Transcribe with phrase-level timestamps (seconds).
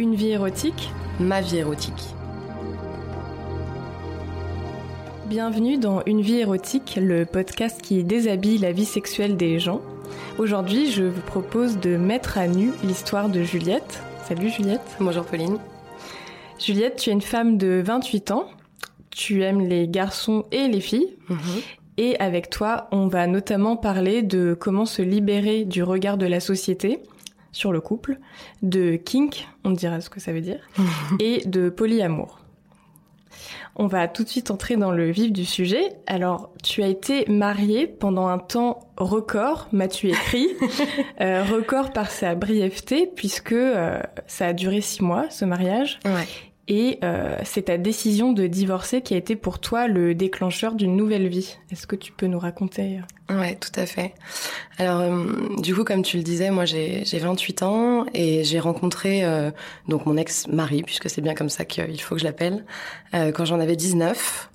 [0.00, 2.14] Une vie érotique Ma vie érotique.
[5.26, 9.82] Bienvenue dans Une vie érotique, le podcast qui déshabille la vie sexuelle des gens.
[10.38, 14.02] Aujourd'hui, je vous propose de mettre à nu l'histoire de Juliette.
[14.24, 14.96] Salut Juliette.
[15.00, 15.58] Bonjour Pauline.
[16.58, 18.46] Juliette, tu es une femme de 28 ans.
[19.10, 21.14] Tu aimes les garçons et les filles.
[21.28, 21.38] Mhm.
[21.98, 26.40] Et avec toi, on va notamment parler de comment se libérer du regard de la
[26.40, 27.00] société
[27.52, 28.18] sur le couple,
[28.62, 30.60] de kink, on dira ce que ça veut dire,
[31.20, 32.40] et de polyamour.
[33.76, 35.92] On va tout de suite entrer dans le vif du sujet.
[36.06, 40.48] Alors, tu as été mariée pendant un temps record, m'as-tu écrit,
[41.20, 45.98] euh, record par sa brièveté, puisque euh, ça a duré six mois, ce mariage.
[46.04, 46.26] Ouais.
[46.70, 50.94] Et euh, c'est ta décision de divorcer qui a été pour toi le déclencheur d'une
[50.94, 51.58] nouvelle vie.
[51.72, 54.14] Est-ce que tu peux nous raconter Ouais, tout à fait.
[54.78, 55.26] Alors, euh,
[55.58, 59.50] du coup, comme tu le disais, moi j'ai j'ai 28 ans et j'ai rencontré euh,
[59.88, 62.64] donc mon ex-mari, puisque c'est bien comme ça qu'il faut que je l'appelle,
[63.14, 64.50] euh, quand j'en avais 19.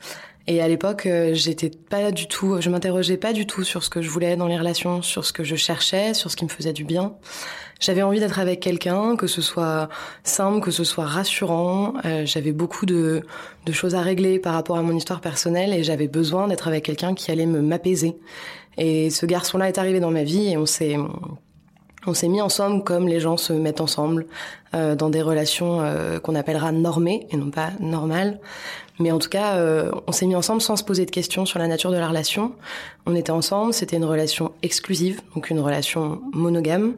[0.48, 3.90] Et à l'époque, euh, j'étais pas du tout, je m'interrogeais pas du tout sur ce
[3.90, 6.50] que je voulais dans les relations, sur ce que je cherchais, sur ce qui me
[6.50, 7.16] faisait du bien.
[7.80, 9.90] J'avais envie d'être avec quelqu'un, que ce soit
[10.24, 11.96] simple, que ce soit rassurant.
[12.06, 13.24] Euh, j'avais beaucoup de,
[13.72, 17.16] choses à régler par rapport à mon histoire personnelle et j'avais besoin d'être avec quelqu'un
[17.16, 18.16] qui allait me m'apaiser.
[18.78, 20.96] Et ce garçon-là est arrivé dans ma vie et on s'est
[22.08, 24.28] on s'est mis ensemble comme les gens se mettent ensemble
[24.76, 25.82] euh, dans des relations
[26.22, 28.40] qu'on appellera normées et non pas normales.
[29.00, 31.60] Mais en tout cas, euh, on s'est mis ensemble sans se poser de questions sur
[31.60, 32.54] la nature de la relation.
[33.06, 36.96] On était ensemble, c'était une relation exclusive, donc une relation monogame.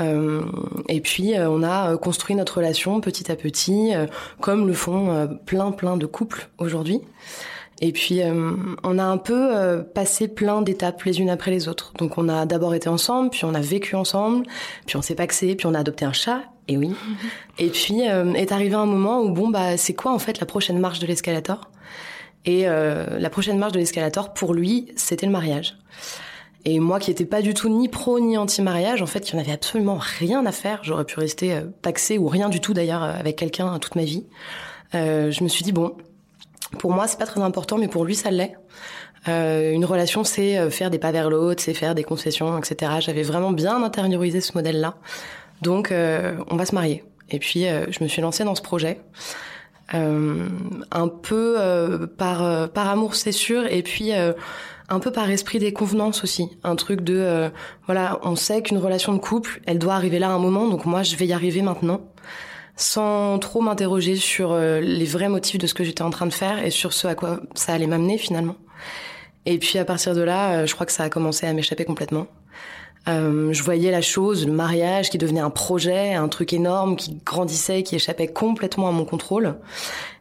[0.00, 0.42] Euh,
[0.88, 4.06] et puis euh, on a construit notre relation petit à petit, euh,
[4.40, 7.00] comme le font euh, plein plein de couples aujourd'hui.
[7.82, 8.52] Et puis, euh,
[8.84, 11.92] on a un peu euh, passé plein d'étapes les unes après les autres.
[11.98, 14.46] Donc, on a d'abord été ensemble, puis on a vécu ensemble,
[14.86, 16.42] puis on s'est paxé, puis on a adopté un chat.
[16.68, 16.94] Et oui.
[17.58, 20.46] Et puis, euh, est arrivé un moment où, bon, bah, c'est quoi en fait la
[20.46, 21.70] prochaine marche de l'escalator?
[22.44, 25.76] Et euh, la prochaine marche de l'escalator, pour lui, c'était le mariage.
[26.64, 29.42] Et moi, qui n'étais pas du tout ni pro ni anti-mariage, en fait, n'y en
[29.42, 30.80] avait absolument rien à faire.
[30.82, 34.04] J'aurais pu rester euh, paxé ou rien du tout d'ailleurs euh, avec quelqu'un toute ma
[34.04, 34.24] vie.
[34.94, 35.96] Euh, je me suis dit, bon,
[36.78, 38.56] pour moi, c'est pas très important, mais pour lui, ça l'est.
[39.28, 42.92] Euh, une relation, c'est euh, faire des pas vers l'autre, c'est faire des concessions, etc.
[43.00, 44.94] J'avais vraiment bien intériorisé ce modèle-là.
[45.62, 47.04] Donc, euh, on va se marier.
[47.30, 49.00] Et puis, euh, je me suis lancée dans ce projet.
[49.94, 50.48] Euh,
[50.90, 56.24] un peu par, par amour, c'est sûr, et puis un peu par esprit des convenances
[56.24, 56.48] aussi.
[56.64, 57.50] Un truc de, euh,
[57.86, 60.86] voilà, on sait qu'une relation de couple, elle doit arriver là à un moment, donc
[60.86, 62.00] moi, je vais y arriver maintenant
[62.74, 66.64] sans trop m'interroger sur les vrais motifs de ce que j'étais en train de faire
[66.64, 68.56] et sur ce à quoi ça allait m'amener finalement.
[69.44, 72.28] Et puis à partir de là, je crois que ça a commencé à m'échapper complètement.
[73.08, 77.18] Euh, je voyais la chose, le mariage qui devenait un projet, un truc énorme qui
[77.24, 79.56] grandissait, qui échappait complètement à mon contrôle.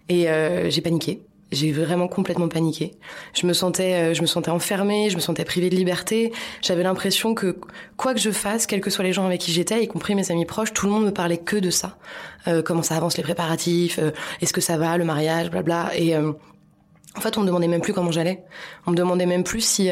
[0.10, 1.22] Et euh, j'ai paniqué.
[1.52, 2.94] J'ai vraiment complètement paniqué.
[3.34, 6.32] Je me sentais, euh, je me sentais enfermée, je me sentais privée de liberté.
[6.62, 7.58] J'avais l'impression que
[7.98, 10.32] quoi que je fasse, quels que soient les gens avec qui j'étais, y compris mes
[10.32, 11.98] amis proches, tout le monde me parlait que de ça.
[12.48, 15.92] Euh, comment ça avance les préparatifs, euh, est-ce que ça va, le mariage, blabla.
[15.98, 18.46] Et en fait, on me demandait même plus comment j'allais.
[18.88, 19.90] On me demandait même plus si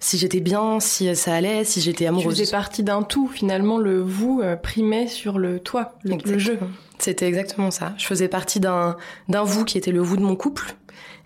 [0.00, 2.38] si j'étais bien, si ça allait, si j'étais Tu amoureuse.
[2.38, 6.58] faisais partie d'un tout, finalement, le vous euh, primait sur le toi, le, le jeu.
[6.98, 7.94] C'était exactement ça.
[7.96, 8.96] Je faisais partie d'un
[9.28, 10.76] vous qui était le vous de mon couple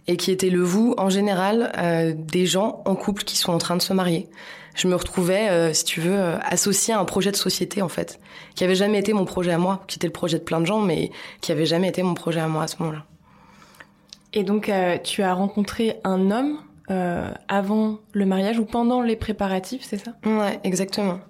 [0.08, 3.58] et qui était le vous en général euh, des gens en couple qui sont en
[3.58, 4.28] train de se marier.
[4.74, 7.88] Je me retrouvais, euh, si tu veux, euh, associée à un projet de société en
[7.88, 8.18] fait,
[8.54, 10.66] qui avait jamais été mon projet à moi, qui était le projet de plein de
[10.66, 13.04] gens, mais qui avait jamais été mon projet à moi à ce moment-là.
[14.32, 14.72] Et donc,
[15.04, 16.56] tu as rencontré un homme
[16.92, 20.12] euh, avant le mariage ou pendant les préparatifs, c'est ça?
[20.26, 21.20] Ouais, exactement.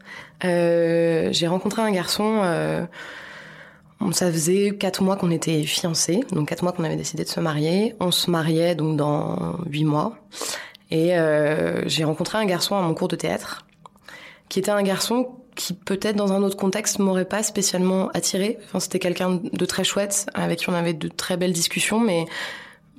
[0.45, 2.41] Euh, j'ai rencontré un garçon.
[2.43, 2.85] Euh,
[4.11, 7.39] ça faisait quatre mois qu'on était fiancés, donc quatre mois qu'on avait décidé de se
[7.39, 7.95] marier.
[8.01, 10.17] On se mariait donc dans huit mois.
[10.91, 11.15] Et
[11.87, 13.65] j'ai rencontré un garçon à mon cours de théâtre,
[14.49, 18.59] qui était un garçon qui peut-être dans un autre contexte m'aurait pas spécialement attiré.
[18.65, 22.27] Enfin, c'était quelqu'un de très chouette, avec qui on avait de très belles discussions, mais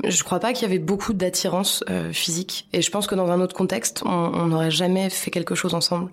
[0.04, 2.68] je crois pas qu'il y avait beaucoup d'attirance euh, physique.
[2.74, 6.12] Et je pense que dans un autre contexte, on n'aurait jamais fait quelque chose ensemble.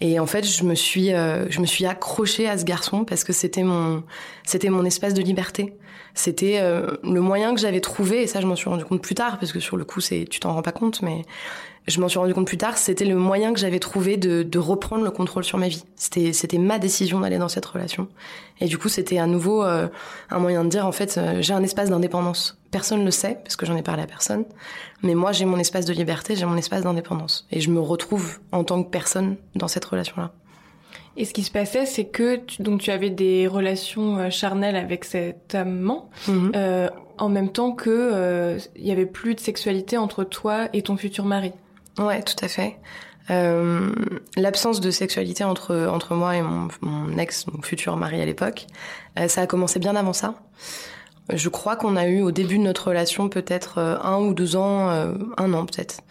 [0.00, 3.24] Et en fait, je me suis, euh, je me suis accrochée à ce garçon parce
[3.24, 4.02] que c'était mon,
[4.44, 5.72] c'était mon espace de liberté.
[6.16, 9.14] C'était euh, le moyen que j'avais trouvé, et ça, je m'en suis rendu compte plus
[9.14, 11.22] tard parce que sur le coup, c'est, tu t'en rends pas compte, mais
[11.86, 12.78] je m'en suis rendu compte plus tard.
[12.78, 15.84] C'était le moyen que j'avais trouvé de, de reprendre le contrôle sur ma vie.
[15.94, 18.08] C'était, c'était ma décision d'aller dans cette relation.
[18.60, 19.88] Et du coup, c'était à nouveau euh,
[20.30, 22.58] un moyen de dire, en fait, euh, j'ai un espace d'indépendance.
[22.70, 24.46] Personne ne le sait parce que j'en ai parlé à personne.
[25.02, 27.46] Mais moi, j'ai mon espace de liberté, j'ai mon espace d'indépendance.
[27.52, 30.32] Et je me retrouve en tant que personne dans cette relation-là.
[31.16, 34.76] Et ce qui se passait, c'est que tu, donc tu avais des relations euh, charnelles
[34.76, 36.52] avec cet amant, Mhm.
[36.54, 40.82] euh, en même temps que euh, il y avait plus de sexualité entre toi et
[40.82, 41.52] ton futur mari.
[41.98, 42.76] Ouais, tout à fait.
[43.30, 43.90] Euh,
[44.36, 48.66] L'absence de sexualité entre entre moi et mon, mon ex, mon futur mari à l'époque,
[49.18, 50.34] euh, ça a commencé bien avant ça.
[51.32, 54.54] Je crois qu'on a eu au début de notre relation peut-être euh, un ou deux
[54.54, 56.02] ans, euh, un an peut-être,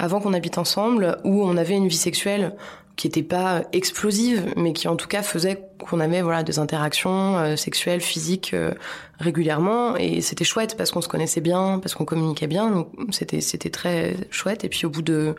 [0.00, 2.56] avant qu'on habite ensemble, où on avait une vie sexuelle
[2.98, 7.38] qui était pas explosive, mais qui en tout cas faisait qu'on avait voilà des interactions
[7.38, 8.72] euh, sexuelles, physiques euh,
[9.20, 13.40] régulièrement, et c'était chouette parce qu'on se connaissait bien, parce qu'on communiquait bien, donc c'était
[13.40, 14.64] c'était très chouette.
[14.64, 15.36] Et puis au bout de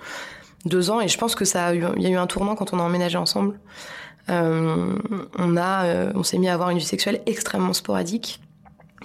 [0.65, 2.55] deux ans, et je pense que ça a eu, il y a eu un tournant
[2.55, 3.59] quand on a emménagé ensemble.
[4.29, 4.95] Euh,
[5.37, 8.39] on a, euh, on s'est mis à avoir une vie sexuelle extrêmement sporadique.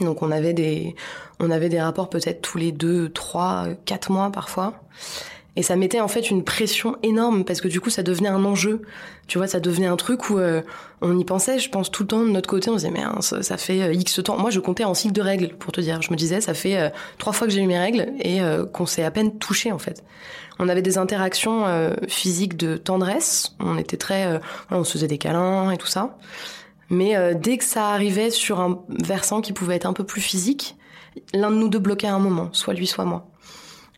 [0.01, 0.95] Donc on avait des,
[1.41, 4.75] on avait des rapports peut-être tous les deux, trois, quatre mois parfois.
[5.57, 8.45] Et ça mettait en fait une pression énorme parce que du coup ça devenait un
[8.45, 8.83] enjeu.
[9.29, 10.63] Tu vois, ça devenait un truc où euh,
[11.01, 13.19] on y pensait, je pense tout le temps de notre côté, on disait mais hein,
[13.21, 14.37] ça, ça fait euh, X temps.
[14.37, 16.03] Moi je comptais en cycle de règles pour te dire.
[16.03, 18.67] Je me disais ça fait euh, trois fois que j'ai eu mes règles et euh,
[18.67, 20.03] qu'on s'est à peine touché en fait.
[20.59, 21.65] On avait des interactions
[22.07, 24.41] physiques de tendresse, on était très,
[24.71, 26.17] on se faisait des câlins et tout ça.
[26.91, 30.77] Mais dès que ça arrivait sur un versant qui pouvait être un peu plus physique,
[31.33, 33.27] l'un de nous deux bloquait à un moment, soit lui, soit moi.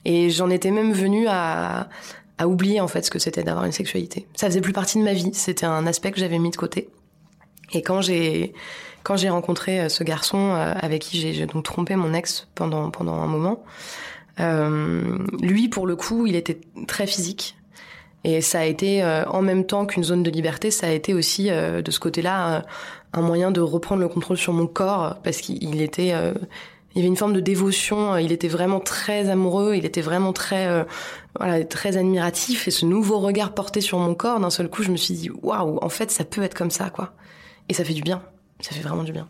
[0.08, 1.88] Et j'en étais même venue à,
[2.38, 4.28] à oublier en fait ce que c'était d'avoir une sexualité.
[4.34, 6.88] Ça faisait plus partie de ma vie, c'était un aspect que j'avais mis de côté.
[7.72, 8.54] Et quand j'ai
[9.02, 12.90] quand j'ai rencontré euh, ce garçon euh, avec qui j'ai donc trompé mon ex pendant
[12.90, 13.64] pendant un moment,
[14.38, 17.56] euh, lui pour le coup, il était très physique.
[18.22, 21.14] Et ça a été, euh, en même temps qu'une zone de liberté, ça a été
[21.14, 22.60] aussi, euh, de ce côté-là, euh,
[23.12, 26.12] un moyen de reprendre le contrôle sur mon corps, parce qu'il était...
[26.96, 30.00] euh, il y avait une forme de dévotion, il était vraiment très amoureux, il était
[30.00, 30.84] vraiment très, euh,
[31.38, 32.66] voilà, très admiratif.
[32.66, 35.30] Et ce nouveau regard porté sur mon corps, d'un seul coup, je me suis dit,
[35.42, 37.12] waouh, en fait, ça peut être comme ça, quoi.
[37.68, 38.22] Et ça fait du bien.
[38.60, 39.28] Ça fait vraiment du bien.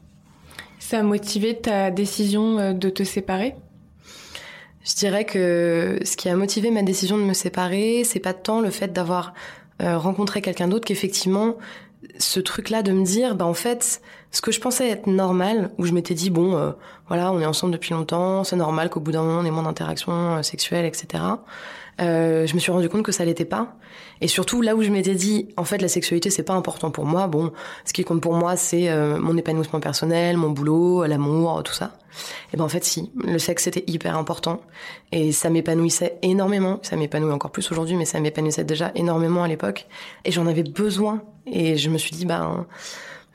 [0.78, 3.54] Ça a motivé ta décision euh, de te séparer?
[4.84, 8.60] Je dirais que ce qui a motivé ma décision de me séparer, c'est pas tant
[8.60, 9.34] le fait d'avoir
[9.82, 11.56] euh, rencontré quelqu'un d'autre qu'effectivement
[12.18, 14.00] ce truc-là de me dire, bah en fait,
[14.30, 16.72] ce que je pensais être normal, où je m'étais dit bon, euh,
[17.08, 19.62] voilà, on est ensemble depuis longtemps, c'est normal qu'au bout d'un moment on ait moins
[19.62, 21.22] d'interactions euh, sexuelles, etc.
[22.00, 23.74] Euh, je me suis rendu compte que ça l'était pas.
[24.20, 27.06] Et surtout là où je m'étais dit, en fait, la sexualité c'est pas important pour
[27.06, 27.26] moi.
[27.26, 27.52] Bon,
[27.84, 31.92] ce qui compte pour moi c'est euh, mon épanouissement personnel, mon boulot, l'amour, tout ça.
[32.52, 34.60] Et ben en fait si, le sexe c'était hyper important
[35.12, 36.80] et ça m'épanouissait énormément.
[36.82, 39.86] Ça m'épanouit encore plus aujourd'hui, mais ça m'épanouissait déjà énormément à l'époque.
[40.24, 41.22] Et j'en avais besoin.
[41.46, 42.66] Et je me suis dit ben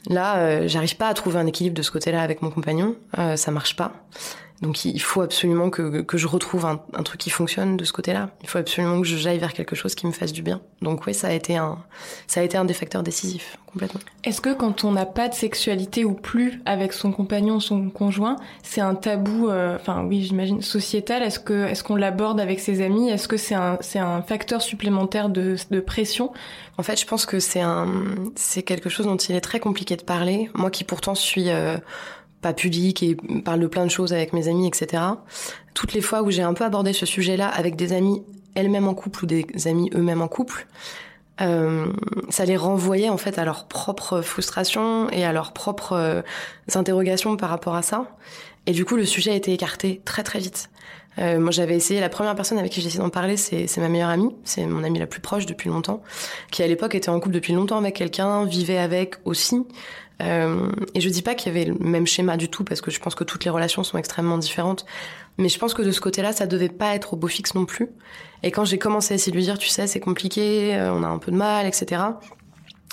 [0.10, 2.96] là, euh, j'arrive pas à trouver un équilibre de ce côté-là avec mon compagnon.
[3.18, 3.94] Euh, ça marche pas.
[4.62, 7.92] Donc il faut absolument que, que je retrouve un, un truc qui fonctionne de ce
[7.92, 8.30] côté-là.
[8.44, 10.62] Il faut absolument que j'aille vers quelque chose qui me fasse du bien.
[10.82, 11.80] Donc oui, ça a été un,
[12.28, 14.02] ça a été un des facteurs décisifs complètement.
[14.24, 18.36] Est-ce que quand on n'a pas de sexualité ou plus avec son compagnon, son conjoint,
[18.62, 21.24] c'est un tabou, euh, enfin oui, j'imagine sociétal?
[21.24, 23.10] Est-ce que est-ce qu'on l'aborde avec ses amis?
[23.10, 26.32] Est-ce que c'est un c'est un facteur supplémentaire de, de pression?
[26.78, 27.88] En fait, je pense que c'est un,
[28.36, 30.50] c'est quelque chose dont il est très compliqué de parler.
[30.54, 31.78] Moi qui pourtant suis euh,
[32.42, 33.16] pas pudique et
[33.46, 35.04] parle de plein de choses avec mes amis, etc.
[35.74, 38.24] Toutes les fois où j'ai un peu abordé ce sujet-là avec des amis
[38.56, 40.68] elles-mêmes en couple ou des amis eux-mêmes en couple,
[41.42, 41.88] euh,
[42.30, 46.22] ça les renvoyait en fait à leur propre frustration et à leurs propres euh,
[46.76, 48.06] interrogations par rapport à ça.
[48.68, 50.70] Et du coup, le sujet a été écarté très très vite.
[51.20, 52.00] Euh, moi, j'avais essayé.
[52.00, 54.34] La première personne avec qui j'ai essayé d'en parler, c'est ma meilleure amie.
[54.44, 56.02] C'est mon amie la plus proche depuis longtemps,
[56.52, 59.66] qui à l'époque était en couple depuis longtemps avec quelqu'un, vivait avec aussi.
[60.22, 62.92] Euh, et je dis pas qu'il y avait le même schéma du tout, parce que
[62.92, 64.86] je pense que toutes les relations sont extrêmement différentes.
[65.38, 67.66] Mais je pense que de ce côté-là, ça devait pas être au beau fixe non
[67.66, 67.90] plus.
[68.44, 71.04] Et quand j'ai commencé à essayer de lui dire, tu sais, c'est compliqué, euh, on
[71.04, 72.02] a un peu de mal, etc.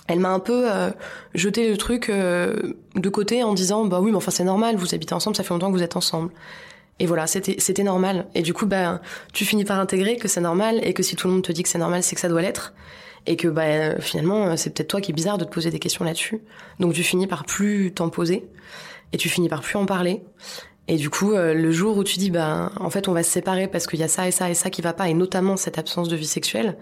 [0.06, 0.90] Elle m'a un peu euh,
[1.34, 5.14] jeté le truc de côté en disant, bah oui, mais enfin c'est normal, vous habitez
[5.14, 6.30] ensemble, ça fait longtemps que vous êtes ensemble.
[6.98, 8.26] Et voilà, c'était c'était normal.
[8.34, 9.00] Et du coup, bah,
[9.32, 11.62] tu finis par intégrer que c'est normal et que si tout le monde te dit
[11.62, 12.74] que c'est normal, c'est que ça doit l'être.
[13.30, 16.02] Et que bah, finalement, c'est peut-être toi qui est bizarre de te poser des questions
[16.02, 16.40] là-dessus.
[16.80, 18.48] Donc tu finis par plus t'en poser
[19.12, 20.22] et tu finis par plus en parler.
[20.88, 23.30] Et du coup, euh, le jour où tu dis, bah, en fait, on va se
[23.30, 25.58] séparer parce qu'il y a ça et ça et ça qui va pas, et notamment
[25.58, 26.78] cette absence de vie sexuelle,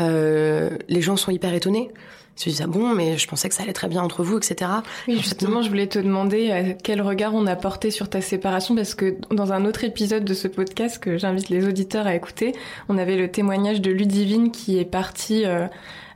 [0.00, 1.90] euh, les gens sont hyper étonnés.
[2.36, 4.38] Ils se disent, ah bon, mais je pensais que ça allait très bien entre vous,
[4.38, 4.70] etc.
[5.06, 8.74] Oui, justement, je voulais te demander euh, quel regard on a porté sur ta séparation
[8.74, 12.54] parce que dans un autre épisode de ce podcast que j'invite les auditeurs à écouter,
[12.88, 15.66] on avait le témoignage de Ludivine qui est partie euh,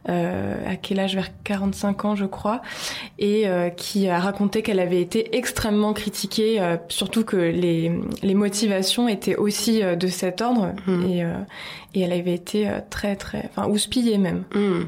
[0.08, 1.14] euh, à quel âge?
[1.16, 2.62] Vers 45 ans je crois
[3.18, 7.90] et euh, qui a raconté qu'elle avait été extrêmement critiquée euh, surtout que les,
[8.23, 11.11] les motivations étaient aussi euh, de cet ordre Mhm.
[11.11, 11.32] et, euh,
[11.94, 14.85] et elle avait été très très enfin houspillée même Hmm.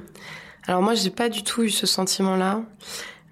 [0.69, 2.61] Alors moi, j'ai pas du tout eu ce sentiment-là,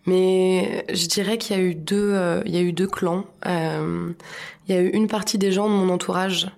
[0.06, 3.26] mais je dirais qu'il y a eu deux, euh, il y a eu deux clans.
[3.44, 4.10] Euh,
[4.66, 6.48] il y a eu une partie des gens de mon entourage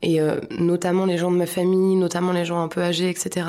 [0.00, 3.46] et euh, notamment les gens de ma famille, notamment les gens un peu âgés, etc.,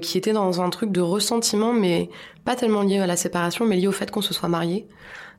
[0.00, 2.08] qui étaient dans un truc de ressentiment, mais
[2.44, 4.86] pas tellement lié à la séparation, mais lié au fait qu'on se soit mariés,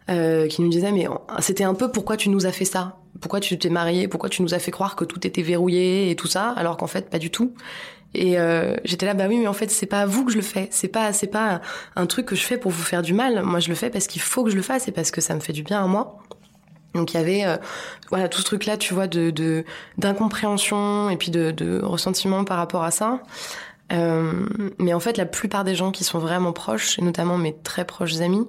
[0.07, 1.07] euh, qui nous disaient mais
[1.39, 4.43] c'était un peu pourquoi tu nous as fait ça, pourquoi tu t'es marié, pourquoi tu
[4.43, 7.17] nous as fait croire que tout était verrouillé et tout ça, alors qu'en fait pas
[7.17, 7.53] du tout.
[8.15, 10.37] Et euh, j'étais là, bah oui, mais en fait, c'est pas à vous que je
[10.37, 10.67] le fais.
[10.71, 11.61] C'est pas, c'est pas
[11.95, 13.43] un truc que je fais pour vous faire du mal.
[13.43, 15.35] Moi, je le fais parce qu'il faut que je le fasse et parce que ça
[15.35, 16.19] me fait du bien à moi.
[16.95, 17.57] Donc il y avait euh,
[18.09, 19.65] voilà tout ce truc là, tu vois, de
[19.97, 23.21] d'incompréhension et puis de, ressentiment par rapport à ça.
[23.93, 24.47] Euh,
[24.79, 27.85] mais en fait, la plupart des gens qui sont vraiment proches, et notamment mes très
[27.85, 28.47] proches amis,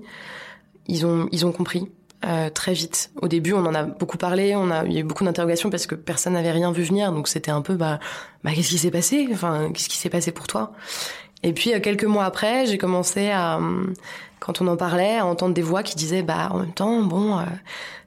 [0.87, 1.91] ils ont ils ont compris.
[2.27, 3.11] Euh, très vite.
[3.23, 5.71] Au début, on en a beaucoup parlé, on a, il y a eu beaucoup d'interrogations
[5.71, 8.01] parce que personne n'avait rien vu venir, donc c'était un peu, bah,
[8.43, 9.29] bah qu'est-ce qui s'est passé?
[9.33, 10.73] Enfin, qu'est-ce qui s'est passé pour toi?
[11.45, 13.61] Et puis euh, quelques mois après, j'ai commencé à,
[14.41, 17.39] quand on en parlait, à entendre des voix qui disaient bah en même temps bon
[17.39, 17.43] euh,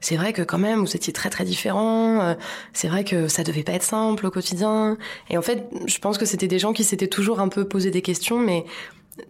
[0.00, 2.36] c'est vrai que quand même vous étiez très très différents,
[2.72, 4.98] c'est vrai que ça devait pas être simple au quotidien.
[5.30, 7.90] Et en fait je pense que c'était des gens qui s'étaient toujours un peu posé
[7.90, 8.64] des questions mais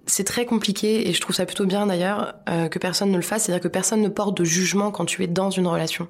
[0.06, 3.22] c'est très compliqué et je trouve ça plutôt bien d'ailleurs euh, que personne ne le
[3.22, 6.08] fasse, c'est-à-dire que personne ne porte de jugement quand tu es dans une relation.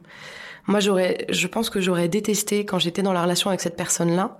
[0.66, 4.36] Moi, j'aurais, je pense que j'aurais détesté quand j'étais dans la relation avec cette personne-là,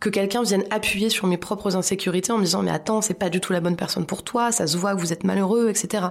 [0.00, 3.30] que quelqu'un vienne appuyer sur mes propres insécurités en me disant mais attends c'est pas
[3.30, 6.06] du tout la bonne personne pour toi ça se voit que vous êtes malheureux etc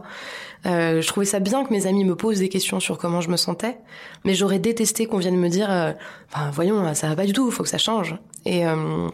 [0.66, 3.30] euh, je trouvais ça bien que mes amis me posent des questions sur comment je
[3.30, 3.78] me sentais
[4.26, 5.94] mais j'aurais détesté qu'on vienne me dire euh,
[6.52, 9.08] voyons ça va pas du tout faut que ça change et euh,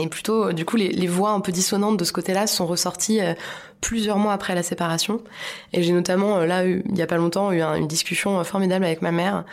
[0.00, 3.34] et plutôt, du coup, les, voix un peu dissonantes de ce côté-là sont ressorties euh,
[3.80, 5.22] plusieurs mois après la séparation.
[5.72, 9.02] Et j'ai notamment, euh, là, il y a pas longtemps, eu une discussion formidable avec
[9.02, 9.44] ma mère,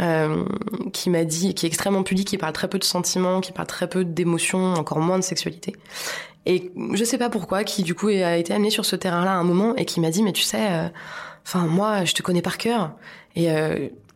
[0.00, 0.44] euh,
[0.92, 3.68] qui m'a dit, qui est extrêmement pudique, qui parle très peu de sentiments, qui parle
[3.68, 5.74] très peu d'émotions, encore moins de sexualité.
[6.46, 9.36] Et je sais pas pourquoi, qui du coup a été amenée sur ce terrain-là à
[9.36, 10.90] un moment et qui m'a dit, mais tu sais,
[11.46, 12.92] enfin moi, je te connais par cœur
[13.34, 13.48] et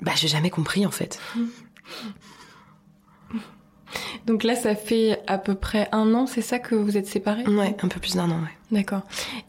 [0.03, 1.19] bah j'ai jamais compris en fait.
[4.27, 7.47] Donc là, ça fait à peu près un an, c'est ça que vous êtes séparés?
[7.47, 8.59] Ouais, un peu plus d'un an, ouais.
[8.71, 9.03] D'accord.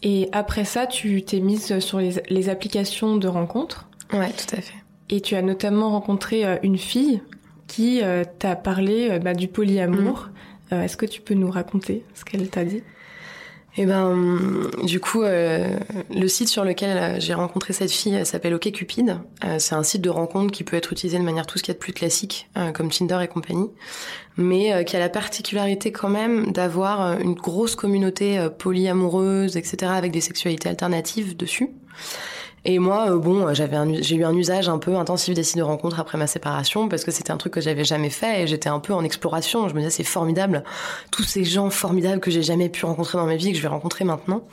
[0.04, 3.90] Et après ça, tu t'es mise sur les, applications de rencontres?
[4.14, 4.76] Ouais, tout à fait.
[5.10, 7.22] Et tu as notamment rencontré euh, une fille
[7.68, 10.30] qui euh, t'a parlé euh, bah, du polyamour.
[10.72, 10.76] Mm.
[10.84, 12.84] Est-ce que tu peux nous raconter ce qu'elle t'a dit?
[13.78, 14.18] Et eh ben,
[14.84, 15.78] du coup, euh,
[16.10, 19.20] le site sur lequel euh, j'ai rencontré cette fille s'appelle OkCupid.
[19.46, 21.72] Euh, c'est un site de rencontre qui peut être utilisé de manière tout ce qu'il
[21.72, 23.70] y a de plus classique, comme Tinder et compagnie,
[24.38, 30.22] mais qui a la particularité quand même d'avoir une grosse communauté polyamoureuse, etc., avec des
[30.22, 31.70] sexualités alternatives dessus.
[32.66, 35.64] Et moi, euh, bon, j'avais j'ai eu un usage un peu intensif des sites de
[35.64, 38.70] rencontres après ma séparation parce que c'était un truc que j'avais jamais fait et j'étais
[38.70, 39.68] un peu en exploration.
[39.70, 40.64] Je me disais c'est formidable,
[41.12, 43.68] tous ces gens formidables que j'ai jamais pu rencontrer dans ma vie que je vais
[43.68, 44.44] rencontrer maintenant.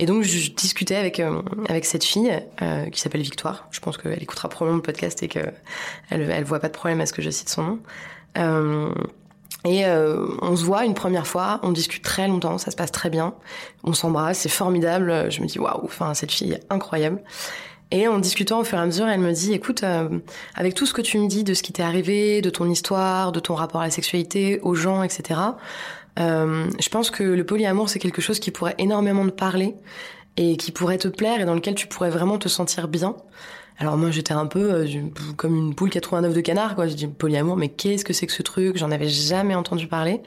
[0.00, 2.32] Et donc je discutais avec euh, avec cette fille
[2.62, 3.68] euh, qui s'appelle Victoire.
[3.70, 5.40] Je pense qu'elle écoutera probablement le podcast et que
[6.08, 7.78] elle voit pas de problème à ce que je cite son nom.
[8.38, 8.94] Euh,
[9.64, 12.92] et euh, on se voit une première fois, on discute très longtemps, ça se passe
[12.92, 13.34] très bien,
[13.84, 15.30] on s'embrasse, c'est formidable.
[15.30, 17.22] Je me dis waouh, enfin cette fille est incroyable.
[17.92, 20.08] Et en discutant au fur et à mesure, elle me dit écoute, euh,
[20.54, 23.32] avec tout ce que tu me dis de ce qui t'est arrivé, de ton histoire,
[23.32, 25.40] de ton rapport à la sexualité, aux gens, etc.
[26.18, 29.74] Euh, je pense que le polyamour c'est quelque chose qui pourrait énormément te parler
[30.36, 33.14] et qui pourrait te plaire et dans lequel tu pourrais vraiment te sentir bien.
[33.80, 34.86] Alors moi j'étais un peu euh,
[35.36, 36.86] comme une poule 89 de canard quoi.
[36.86, 38.76] Je dis polyamour mais qu'est-ce que c'est que ce truc?
[38.76, 40.20] J'en avais jamais entendu parler.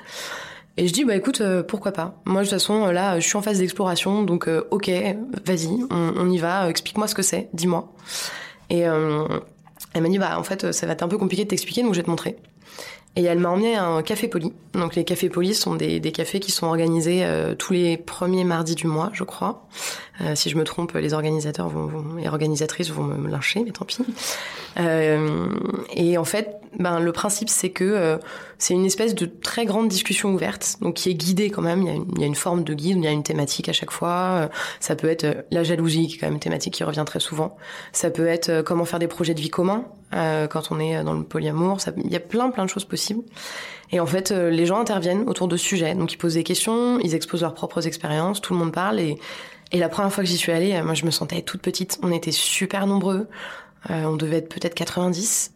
[0.75, 2.19] Et je dis bah écoute euh, pourquoi pas?
[2.25, 4.89] Moi de toute façon là je suis en phase d'exploration donc euh, ok
[5.45, 7.93] vas-y on, y va explique-moi ce que c'est dis-moi.
[8.71, 11.83] Et elle m'a dit bah en fait ça va être un peu compliqué de t'expliquer
[11.83, 12.37] donc je vais te montrer.
[13.15, 14.53] Et elle m'a emmené à un café poli.
[14.73, 18.73] Donc les cafés polis sont des, cafés qui sont organisés euh, tous les premiers mardis
[18.73, 19.67] du mois, je crois.
[20.21, 23.71] Euh, si je me trompe, les organisateurs vont, vont, et organisatrices vont me lyncher, mais
[23.71, 23.97] tant pis.
[24.79, 25.49] Euh,
[25.95, 28.17] et en fait, ben le principe c'est que euh,
[28.57, 31.81] c'est une espèce de très grande discussion ouverte, donc qui est guidée quand même.
[31.81, 33.23] Il y a une, il y a une forme de guide, il y a une
[33.23, 34.49] thématique à chaque fois.
[34.79, 37.55] Ça peut être la jalousie, qui est quand même une thématique qui revient très souvent.
[37.91, 41.23] Ça peut être comment faire des projets de vie communs quand on est dans le
[41.23, 41.81] polyamour.
[41.81, 43.23] Ça, il y a plein plein de choses possibles.
[43.91, 45.93] Et en fait, les gens interviennent autour de sujets.
[45.93, 49.19] Donc ils posent des questions, ils exposent leurs propres expériences, tout le monde parle et
[49.71, 51.99] et la première fois que j'y suis allée, moi je me sentais toute petite.
[52.03, 53.27] On était super nombreux.
[53.89, 55.53] on devait être peut-être 90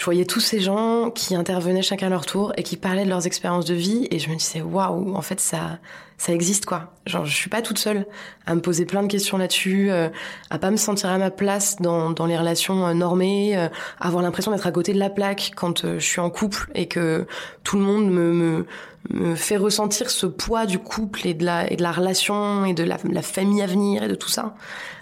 [0.00, 3.10] je voyais tous ces gens qui intervenaient chacun à leur tour et qui parlaient de
[3.10, 5.78] leurs expériences de vie et je me disais waouh en fait ça
[6.16, 6.94] ça existe quoi.
[7.04, 8.06] Genre je suis pas toute seule
[8.46, 10.08] à me poser plein de questions là-dessus euh,
[10.48, 13.68] à pas me sentir à ma place dans dans les relations euh, normées euh,
[14.00, 17.26] avoir l'impression d'être à côté de la plaque quand je suis en couple et que
[17.62, 18.66] tout le monde me, me
[19.10, 22.72] me fait ressentir ce poids du couple et de la et de la relation et
[22.72, 24.54] de la, la famille à venir et de tout ça.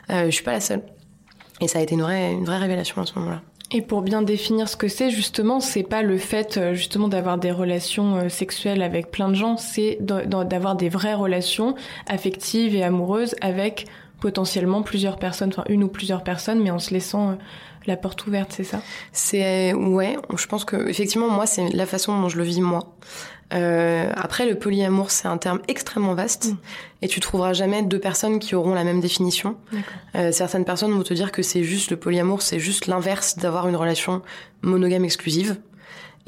[0.08, 0.82] Je suis pas la seule.
[1.60, 4.22] Et ça a été une vraie une vraie révélation à ce moment-là et pour bien
[4.22, 8.28] définir ce que c'est, justement, c'est pas le fait euh, justement d'avoir des relations euh,
[8.30, 11.74] sexuelles avec plein de gens, c'est d'avoir des vraies relations
[12.06, 13.86] affectives et amoureuses avec
[14.20, 17.34] potentiellement plusieurs personnes, enfin une ou plusieurs personnes, mais en se laissant euh,
[17.86, 18.80] la porte ouverte, c'est ça?
[19.12, 22.96] C'est ouais, je pense que effectivement moi c'est la façon dont je le vis moi.
[23.54, 26.56] Euh, après, le polyamour, c'est un terme extrêmement vaste mm.
[27.02, 29.56] et tu trouveras jamais deux personnes qui auront la même définition.
[30.14, 33.68] Euh, certaines personnes vont te dire que c'est juste le polyamour, c'est juste l'inverse d'avoir
[33.68, 34.22] une relation
[34.62, 35.56] monogame exclusive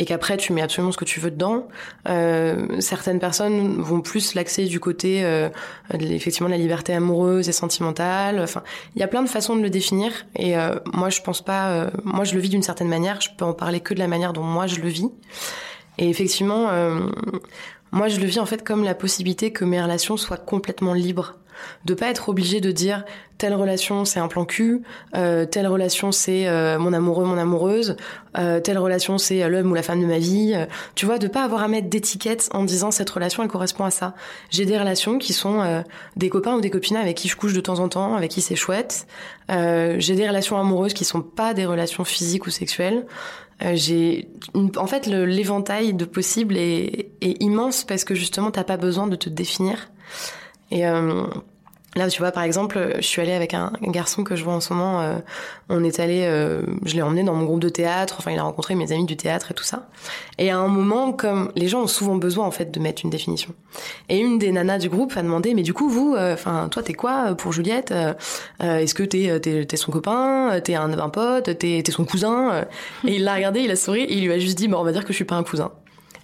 [0.00, 1.68] et qu'après tu mets absolument ce que tu veux dedans.
[2.08, 5.50] Euh, certaines personnes vont plus l'axer du côté euh,
[5.92, 8.40] effectivement de la liberté amoureuse et sentimentale.
[8.40, 8.62] Enfin,
[8.96, 11.68] il y a plein de façons de le définir et euh, moi je pense pas.
[11.68, 13.20] Euh, moi je le vis d'une certaine manière.
[13.20, 15.10] Je peux en parler que de la manière dont moi je le vis.
[15.98, 17.00] Et effectivement, euh,
[17.92, 21.36] moi je le vis en fait comme la possibilité que mes relations soient complètement libres
[21.84, 23.04] de pas être obligé de dire
[23.38, 24.82] telle relation c'est un plan cul,
[25.16, 27.96] euh, telle relation c'est euh, mon amoureux, mon amoureuse,
[28.36, 30.54] euh, telle relation c'est l'homme ou la femme de ma vie.
[30.94, 33.90] tu vois, de pas avoir à mettre d'étiquette en disant cette relation elle correspond à
[33.90, 34.14] ça.
[34.50, 35.82] J'ai des relations qui sont
[36.16, 38.42] des copains ou des copines avec qui je couche de temps en temps, avec qui
[38.42, 39.06] c'est chouette.
[39.48, 43.06] J'ai des relations amoureuses qui sont pas des relations physiques ou sexuelles.
[43.72, 44.28] j'ai
[44.76, 49.16] en fait l'éventail de possibles est, est immense parce que justement t'as pas besoin de
[49.16, 49.88] te définir.
[50.70, 51.24] Et euh,
[51.96, 54.60] Là, tu vois, par exemple, je suis allée avec un, garçon que je vois en
[54.60, 55.00] ce moment.
[55.00, 55.16] Euh,
[55.68, 58.14] on est allé, euh, je l'ai emmené dans mon groupe de théâtre.
[58.18, 59.88] Enfin, il a rencontré mes amis du théâtre et tout ça.
[60.38, 63.10] Et à un moment, comme les gens ont souvent besoin en fait de mettre une
[63.10, 63.54] définition.
[64.08, 66.94] Et une des nanas du groupe a demandé, mais du coup, vous, enfin, toi, t'es
[66.94, 67.92] quoi pour Juliette
[68.60, 72.66] Est-ce que t'es t'es son copain T'es un, un pote T'es son cousin
[73.04, 74.84] Et il l'a regardé, il a souri, et il lui a juste dit, bon, on
[74.84, 75.72] va dire que je suis pas un cousin.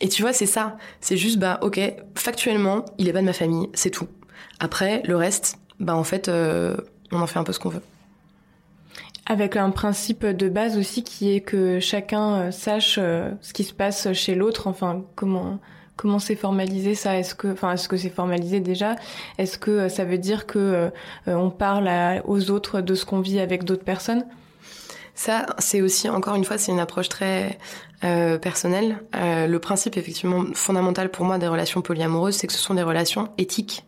[0.01, 0.77] Et tu vois, c'est ça.
[1.01, 1.81] C'est juste, bah, ok,
[2.15, 4.07] factuellement, il est pas de ma famille, c'est tout.
[4.61, 6.77] Après, le reste, bah en fait, euh,
[7.13, 7.83] on en fait un peu ce qu'on veut.
[9.27, 13.65] Avec un principe de base aussi qui est que chacun euh, sache euh, ce qui
[13.65, 14.69] se passe chez l'autre.
[14.69, 15.59] Enfin, comment
[15.97, 17.19] comment c'est formalisé ça?
[17.19, 18.97] Est-ce que, enfin, est-ce que c'est formalisé déjà?
[19.39, 20.91] Est-ce que ça veut dire que
[21.27, 21.91] on parle
[22.27, 24.27] aux autres de ce qu'on vit avec d'autres personnes?
[25.17, 27.59] Ça, c'est aussi, encore une fois, c'est une approche très
[28.05, 28.99] euh, personnelle.
[29.17, 32.83] Euh, le principe, effectivement, fondamental pour moi des relations polyamoureuses, c'est que ce sont des
[32.83, 33.87] relations éthiques.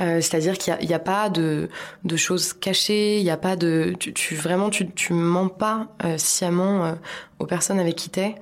[0.00, 1.68] Euh, c'est-à-dire qu'il n'y a, a, pas de,
[2.04, 3.94] de, choses cachées, il n'y a pas de...
[3.98, 6.94] Tu, tu vraiment, tu, tu mens pas euh, sciemment euh,
[7.38, 8.36] aux personnes avec qui t'es.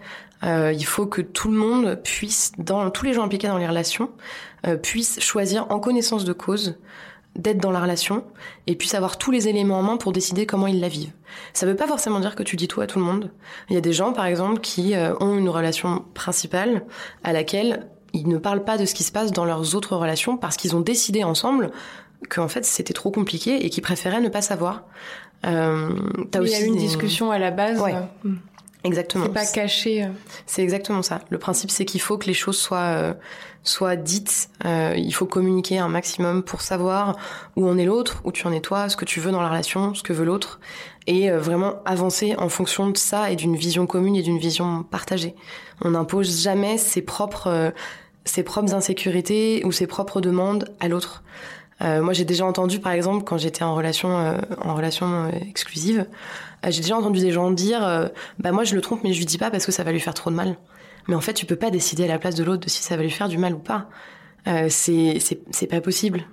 [0.44, 4.10] il faut que tout le monde puisse, dans tous les gens impliqués dans les relations,
[4.82, 6.76] puissent choisir en connaissance de cause
[7.36, 8.24] d'être dans la relation
[8.66, 11.12] et puis savoir tous les éléments en main pour décider comment ils la vivent.
[11.52, 13.30] Ça veut pas forcément dire que tu dis tout à tout le monde.
[13.68, 16.84] Il y a des gens, par exemple, qui euh, ont une relation principale
[17.22, 20.36] à laquelle ils ne parlent pas de ce qui se passe dans leurs autres relations
[20.36, 21.70] parce qu'ils ont décidé ensemble
[22.28, 24.84] qu'en fait c'était trop compliqué et qu'ils préféraient ne pas savoir.
[25.46, 25.90] Euh,
[26.34, 27.80] as aussi il y a eu une discussion à la base.
[27.80, 27.94] Ouais.
[28.24, 28.36] Hmm.
[28.84, 29.24] Exactement.
[29.26, 30.04] C'est pas caché.
[30.04, 30.08] Euh.
[30.46, 31.20] C'est exactement ça.
[31.28, 33.14] Le principe, c'est qu'il faut que les choses soient euh,
[33.62, 34.48] soient dites.
[34.64, 37.16] Euh, il faut communiquer un maximum pour savoir
[37.56, 39.48] où en est l'autre, où tu en es toi, ce que tu veux dans la
[39.48, 40.60] relation, ce que veut l'autre,
[41.06, 45.34] et vraiment avancer en fonction de ça et d'une vision commune et d'une vision partagée.
[45.82, 47.72] On n'impose jamais ses propres
[48.24, 51.24] ses propres insécurités ou ses propres demandes à l'autre.
[51.80, 56.06] moi, j'ai déjà entendu, par exemple, quand j'étais en relation en relation exclusive.
[56.64, 59.18] Euh, j'ai déjà entendu des gens dire, euh, bah moi je le trompe mais je
[59.18, 60.56] lui dis pas parce que ça va lui faire trop de mal.
[61.08, 62.96] Mais en fait, tu peux pas décider à la place de l'autre de si ça
[62.96, 63.88] va lui faire du mal ou pas.
[64.46, 65.18] Euh, c'est
[65.50, 66.24] c'est pas possible.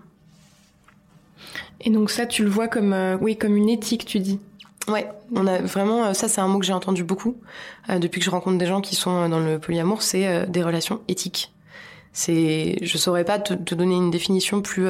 [1.82, 4.40] Et donc ça, tu le vois comme euh, oui comme une éthique, tu dis.
[4.88, 7.36] Ouais, on a vraiment ça c'est un mot que j'ai entendu beaucoup
[7.90, 11.54] depuis que je rencontre des gens qui sont dans le polyamour, c'est des relations éthiques.
[12.14, 14.88] C'est je saurais pas te, te, donner une définition plus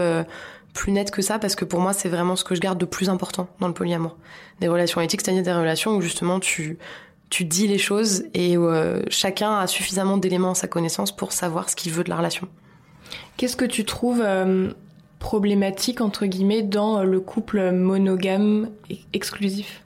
[0.74, 2.86] plus nette que ça parce que pour moi c'est vraiment ce que je garde de
[2.86, 4.16] plus important dans le polyamour.
[4.60, 6.78] Des relations éthiques, c'est-à-dire des relations où justement tu
[7.30, 11.34] tu dis les choses et où, euh, chacun a suffisamment d'éléments à sa connaissance pour
[11.34, 12.48] savoir ce qu'il veut de la relation.
[13.36, 14.72] Qu'est-ce que tu trouves euh,
[15.20, 18.70] problématique entre guillemets dans le couple monogame
[19.14, 19.84] exclusif?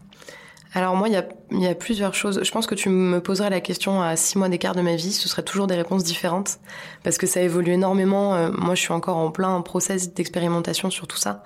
[0.73, 2.41] Alors moi, il y a, y a, plusieurs choses.
[2.43, 5.11] Je pense que tu me poserais la question à six mois d'écart de ma vie,
[5.11, 6.59] ce serait toujours des réponses différentes,
[7.03, 8.35] parce que ça évolue énormément.
[8.35, 11.43] Euh, moi, je suis encore en plein process d'expérimentation sur tout ça.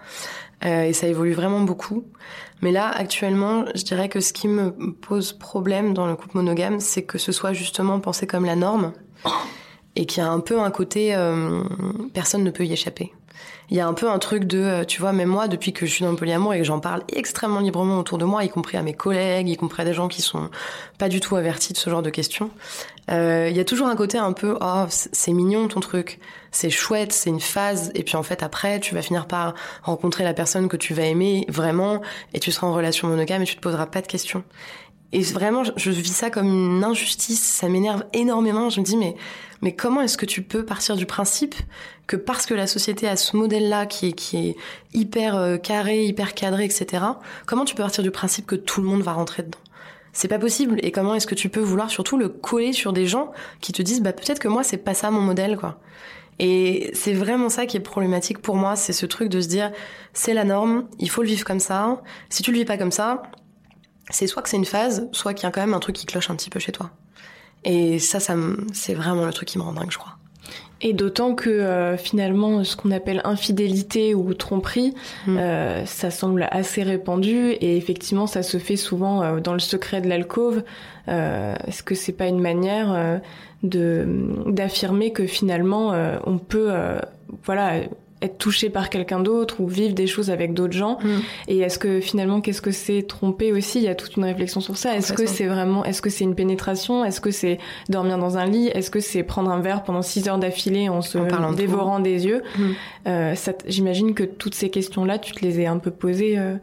[0.63, 2.05] Euh, et ça évolue vraiment beaucoup.
[2.61, 6.79] Mais là, actuellement, je dirais que ce qui me pose problème dans le couple monogame,
[6.79, 8.93] c'est que ce soit justement pensé comme la norme
[9.95, 11.63] et qu'il y a un peu un côté euh,
[12.13, 13.11] personne ne peut y échapper.
[13.69, 15.85] Il y a un peu un truc de, euh, tu vois, même moi, depuis que
[15.85, 18.49] je suis dans le polyamour et que j'en parle extrêmement librement autour de moi, y
[18.49, 20.49] compris à mes collègues, y compris à des gens qui sont
[20.97, 22.51] pas du tout avertis de ce genre de questions,
[23.11, 26.19] euh, il y a toujours un côté un peu, oh, c'est mignon ton truc,
[26.51, 30.23] c'est chouette, c'est une phase, et puis en fait après, tu vas finir par rencontrer
[30.23, 32.01] la personne que tu vas aimer vraiment,
[32.33, 34.43] et tu seras en relation monogame et tu te poseras pas de questions.
[35.11, 38.69] Et vraiment, je vis ça comme une injustice, ça m'énerve énormément.
[38.69, 39.15] Je me dis, mais,
[39.61, 41.55] mais comment est-ce que tu peux partir du principe
[42.07, 44.55] que parce que la société a ce modèle-là qui est, qui est
[44.93, 47.03] hyper euh, carré, hyper cadré, etc.,
[47.45, 49.59] comment tu peux partir du principe que tout le monde va rentrer dedans?
[50.13, 50.79] C'est pas possible.
[50.81, 53.81] Et comment est-ce que tu peux vouloir surtout le coller sur des gens qui te
[53.81, 55.79] disent, bah peut-être que moi c'est pas ça mon modèle, quoi.
[56.39, 59.71] Et c'est vraiment ça qui est problématique pour moi, c'est ce truc de se dire,
[60.13, 62.01] c'est la norme, il faut le vivre comme ça.
[62.29, 63.23] Si tu le vis pas comme ça,
[64.09, 66.05] c'est soit que c'est une phase, soit qu'il y a quand même un truc qui
[66.05, 66.91] cloche un petit peu chez toi.
[67.63, 68.35] Et ça, ça
[68.73, 70.17] c'est vraiment le truc qui me rend dingue, je crois.
[70.87, 74.93] Et d'autant que euh, finalement, ce qu'on appelle infidélité ou tromperie,
[75.25, 75.37] mm.
[75.39, 79.99] euh, ça semble assez répandu et effectivement, ça se fait souvent euh, dans le secret
[79.99, 80.61] de l'alcôve.
[81.07, 83.21] Est-ce que c'est pas une manière
[83.61, 84.07] de
[84.47, 85.93] d'affirmer que finalement,
[86.25, 86.71] on peut,
[87.43, 87.81] voilà,
[88.25, 90.97] être touché par quelqu'un d'autre ou vivre des choses avec d'autres gens.
[91.01, 91.19] Mm.
[91.47, 93.79] Et est-ce que finalement, qu'est-ce que c'est tromper aussi?
[93.79, 94.95] Il y a toute une réflexion sur ça.
[94.95, 97.05] Est-ce que c'est vraiment, est-ce que c'est une pénétration?
[97.05, 97.59] Est-ce que c'est
[97.89, 98.67] dormir dans un lit?
[98.67, 101.17] Est-ce que c'est prendre un verre pendant six heures d'affilée en se
[101.55, 102.43] dévorant des yeux?
[102.57, 102.63] Mm.
[103.07, 103.35] euh,
[103.67, 106.37] J'imagine que toutes ces questions-là, tu te les as un peu posées.
[106.37, 106.55] Euh...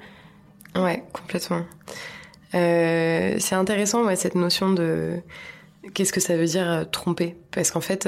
[0.76, 1.62] Ouais, complètement.
[2.54, 5.16] Euh, c'est intéressant, ouais, cette notion de
[5.94, 7.36] qu'est-ce que ça veut dire euh, tromper?
[7.50, 8.06] Parce qu'en fait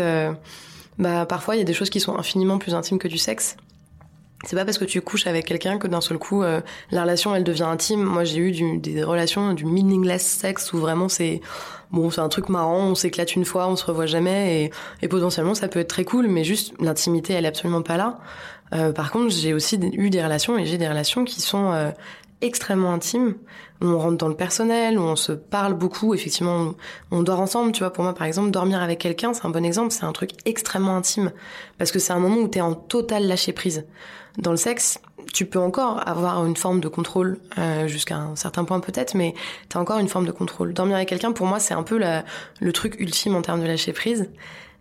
[0.99, 3.57] bah parfois il y a des choses qui sont infiniment plus intimes que du sexe.
[4.47, 7.35] C'est pas parce que tu couches avec quelqu'un que d'un seul coup euh, la relation
[7.35, 8.03] elle devient intime.
[8.03, 11.41] Moi j'ai eu du, des relations du meaningless sexe où vraiment c'est
[11.91, 14.71] bon c'est un truc marrant, on s'éclate une fois, on se revoit jamais et,
[15.03, 18.19] et potentiellement ça peut être très cool, mais juste l'intimité elle est absolument pas là.
[18.75, 21.91] Euh, par contre j'ai aussi eu des relations et j'ai des relations qui sont euh,
[22.45, 23.35] extrêmement intimes
[23.81, 26.15] où on rentre dans le personnel, on se parle beaucoup.
[26.15, 26.75] Effectivement,
[27.11, 27.73] on, dort ensemble.
[27.73, 29.91] Tu vois, pour moi, par exemple, dormir avec quelqu'un, c'est un bon exemple.
[29.91, 31.33] C'est un truc extrêmement intime
[31.79, 33.87] parce que c'est un moment où tu es en total lâcher prise.
[34.39, 35.01] Dans le sexe,
[35.33, 39.35] tu peux encore avoir une forme de contrôle euh, jusqu'à un certain point peut-être, mais
[39.69, 40.75] tu as encore une forme de contrôle.
[40.75, 42.25] Dormir avec quelqu'un, pour moi, c'est un peu la,
[42.61, 44.29] le truc ultime en termes de lâcher prise.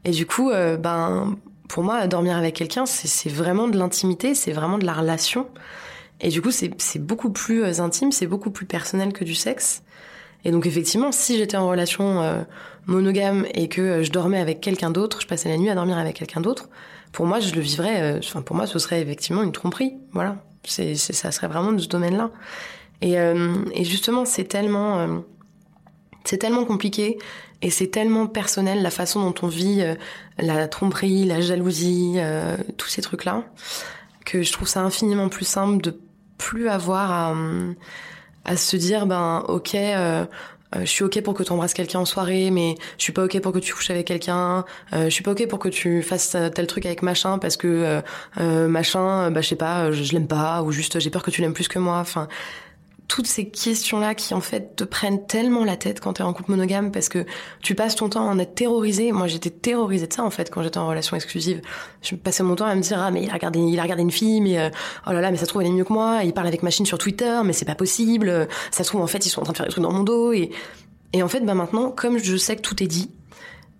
[0.05, 1.35] Et du coup, euh, ben,
[1.69, 5.47] pour moi, dormir avec quelqu'un, c'est vraiment de l'intimité, c'est vraiment de la relation.
[6.23, 9.83] Et du coup, c'est beaucoup plus euh, intime, c'est beaucoup plus personnel que du sexe.
[10.45, 12.41] Et donc effectivement, si j'étais en relation euh,
[12.85, 15.97] monogame et que euh, je dormais avec quelqu'un d'autre, je passais la nuit à dormir
[15.97, 16.69] avec quelqu'un d'autre,
[17.11, 18.17] pour moi, je le vivrais.
[18.17, 19.93] Enfin, pour moi, ce serait effectivement une tromperie.
[20.13, 22.31] Voilà, c'est ça serait vraiment de ce domaine-là.
[23.01, 25.21] Et, et, justement, c'est tellement,
[26.23, 27.19] c'est tellement compliqué
[27.61, 29.83] et c'est tellement personnel la façon dont on vit
[30.39, 32.17] la tromperie, la jalousie,
[32.77, 33.43] tous ces trucs-là,
[34.25, 35.99] que je trouve ça infiniment plus simple de
[36.37, 37.35] plus avoir à,
[38.45, 40.25] à se dire ben ok euh,
[40.75, 43.23] euh, je suis ok pour que tu embrasses quelqu'un en soirée, mais je suis pas
[43.25, 44.65] ok pour que tu couches avec quelqu'un.
[44.93, 48.01] Euh, je suis pas ok pour que tu fasses tel truc avec machin parce que
[48.39, 51.31] euh, machin, bah je sais pas, je, je l'aime pas ou juste j'ai peur que
[51.31, 51.97] tu l'aimes plus que moi.
[51.97, 52.27] Enfin,
[53.07, 56.51] toutes ces questions-là qui en fait te prennent tellement la tête quand t'es en couple
[56.51, 57.25] monogame parce que
[57.61, 59.11] tu passes ton temps à en être terrorisé.
[59.11, 61.61] Moi, j'étais terrorisée de ça en fait quand j'étais en relation exclusive.
[62.01, 64.03] Je passais mon temps à me dire ah mais il a regardé, il a regardé
[64.03, 64.69] une fille, mais euh,
[65.07, 66.21] oh là là, mais ça se trouve elle est mieux que moi.
[66.23, 68.47] Il parle avec machine sur Twitter, mais c'est pas possible.
[68.71, 70.03] Ça se trouve en fait ils sont en train de faire des trucs dans mon
[70.03, 70.49] dos et
[71.11, 73.11] et en fait bah maintenant comme je sais que tout est dit,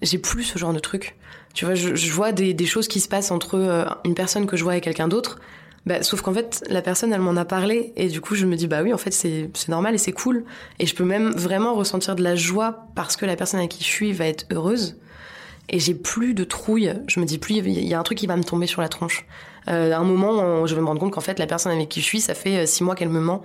[0.01, 1.15] j'ai plus ce genre de truc.
[1.53, 4.47] Tu vois, je, je vois des, des choses qui se passent entre euh, une personne
[4.47, 5.39] que je vois et quelqu'un d'autre
[5.85, 8.55] bah, sauf qu'en fait, la personne, elle m'en a parlé, et du coup, je me
[8.55, 10.45] dis, bah oui, en fait, c'est normal et c'est cool.
[10.79, 13.83] Et je peux même vraiment ressentir de la joie parce que la personne avec qui
[13.83, 14.97] je suis va être heureuse.
[15.69, 16.93] Et j'ai plus de trouille.
[17.07, 18.89] Je me dis plus, il y a un truc qui va me tomber sur la
[18.89, 19.25] tronche.
[19.69, 22.01] Euh, à un moment, je vais me rendre compte qu'en fait, la personne avec qui
[22.01, 23.43] je suis, ça fait euh, six mois qu'elle me ment.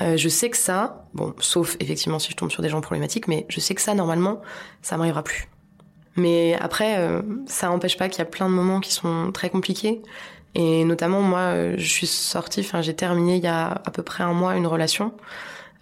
[0.00, 3.28] Euh, je sais que ça, bon, sauf effectivement si je tombe sur des gens problématiques,
[3.28, 4.40] mais je sais que ça, normalement,
[4.80, 5.48] ça m'arrivera plus.
[6.16, 9.50] Mais après, euh, ça n'empêche pas qu'il y a plein de moments qui sont très
[9.50, 10.02] compliqués.
[10.54, 14.24] Et notamment, moi, je suis sortie, enfin, j'ai terminé il y a à peu près
[14.24, 15.12] un mois une relation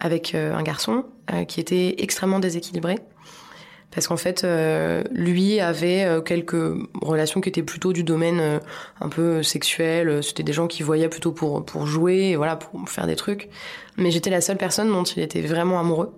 [0.00, 2.96] avec euh, un garçon euh, qui était extrêmement déséquilibré.
[3.90, 8.60] Parce qu'en fait, euh, lui avait quelques relations qui étaient plutôt du domaine
[9.00, 10.22] un peu sexuel.
[10.22, 13.48] C'était des gens qui voyaient plutôt pour pour jouer, et voilà, pour faire des trucs.
[13.96, 16.12] Mais j'étais la seule personne dont il était vraiment amoureux.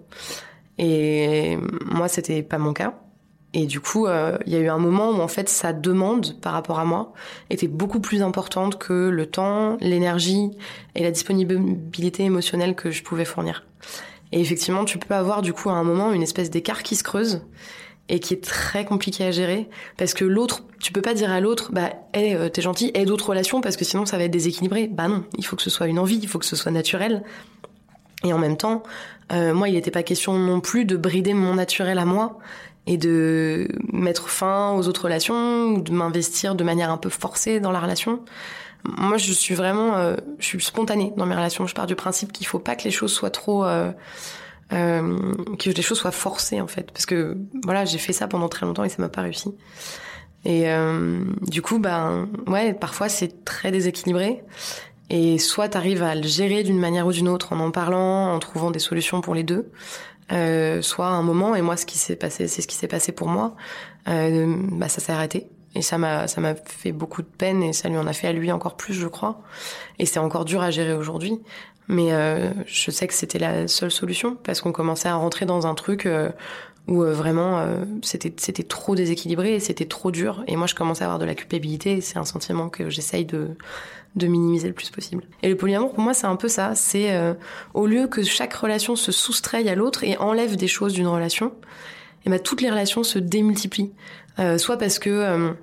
[0.79, 2.95] Et moi, c'était pas mon cas.
[3.55, 6.53] Et du coup, il y a eu un moment où en fait sa demande par
[6.53, 7.15] rapport à moi
[7.49, 10.51] était beaucoup plus importante que le temps, l'énergie
[10.95, 13.65] et la disponibilité émotionnelle que je pouvais fournir.
[14.33, 17.03] Et effectivement, tu peux avoir du coup à un moment une espèce d'écart qui se
[17.03, 17.43] creuse
[18.09, 21.41] et qui est très compliqué à gérer parce que l'autre, tu peux pas dire à
[21.41, 24.31] l'autre, bah, hey, euh, t'es gentil, aie d'autres relations parce que sinon ça va être
[24.31, 24.89] déséquilibré.
[24.89, 27.23] Bah non, il faut que ce soit une envie, il faut que ce soit naturel.
[28.25, 28.83] Et en même temps,
[29.33, 32.39] euh, moi, il n'était pas question non plus de brider mon naturel à moi
[32.89, 37.61] et de mettre fin aux autres relations ou de m'investir de manière un peu forcée
[37.61, 38.25] dans la relation.
[38.85, 41.67] Moi, je suis vraiment, euh, je suis spontanée dans mes relations.
[41.67, 43.93] Je pars du principe qu'il faut pas que les choses soient trop euh,
[44.73, 45.19] euh,
[45.59, 48.67] que les choses soient forcées en fait parce que voilà j'ai fait ça pendant très
[48.67, 49.55] longtemps et ça m'a pas réussi
[50.45, 54.43] et euh, du coup ben ouais parfois c'est très déséquilibré
[55.09, 58.39] et soit t'arrives à le gérer d'une manière ou d'une autre en en parlant en
[58.41, 59.71] trouvant des solutions pour les deux
[60.33, 62.89] euh, soit à un moment et moi ce qui s'est passé c'est ce qui s'est
[62.89, 63.55] passé pour moi.
[64.09, 65.49] Euh, bah ça s'est arrêté.
[65.75, 68.27] Et ça m'a ça m'a fait beaucoup de peine et ça lui en a fait
[68.27, 69.43] à lui encore plus je crois.
[69.99, 71.41] Et c'est encore dur à gérer aujourd'hui.
[71.89, 75.67] Mais euh, je sais que c'était la seule solution parce qu'on commençait à rentrer dans
[75.67, 76.31] un truc euh,
[76.89, 77.65] où euh, vraiment
[78.03, 80.43] c'était c'était trop déséquilibré et c'était trop dur.
[80.47, 81.93] Et moi, je commençais à avoir de la culpabilité.
[81.93, 83.51] Et c'est un sentiment que j'essaye de
[84.17, 85.25] de minimiser le plus possible.
[85.43, 86.75] Et le polyamour, pour moi, c'est un peu ça.
[86.75, 87.15] C'est
[87.75, 91.53] au lieu que chaque relation se soustraye à l'autre et enlève des choses d'une relation,
[92.25, 93.93] et ben toutes les relations se démultiplient.
[94.57, 95.55] soit parce que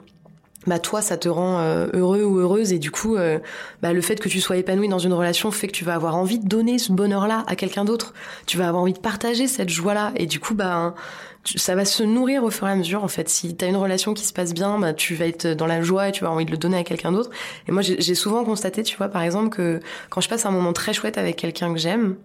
[0.67, 3.39] bah toi ça te rend euh, heureux ou heureuse et du coup euh,
[3.81, 6.15] bah, le fait que tu sois épanoui dans une relation fait que tu vas avoir
[6.15, 8.13] envie de donner ce bonheur là à quelqu'un d'autre.
[8.45, 10.95] Tu vas avoir envie de partager cette joie là et du coup bah
[11.43, 13.29] ça va se nourrir au fur et à mesure en fait.
[13.29, 16.09] Si t'as une relation qui se passe bien bah tu vas être dans la joie
[16.09, 17.29] et tu vas avoir envie de le donner à quelqu'un d'autre.
[17.67, 20.73] Et moi j'ai souvent constaté tu vois par exemple que quand je passe un moment
[20.73, 22.15] très chouette avec quelqu'un que j'aime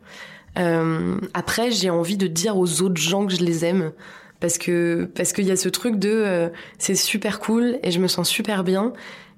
[0.59, 3.93] euh, après j'ai envie de dire aux autres gens que je les aime
[4.41, 6.49] parce que parce qu'il y a ce truc de euh,
[6.79, 8.93] c'est super cool et je me sens super bien